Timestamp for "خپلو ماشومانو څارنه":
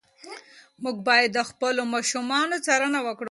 1.49-2.99